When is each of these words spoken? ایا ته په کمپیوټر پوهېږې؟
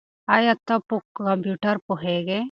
ایا 0.35 0.53
ته 0.67 0.75
په 0.87 0.95
کمپیوټر 1.17 1.75
پوهېږې؟ 1.85 2.39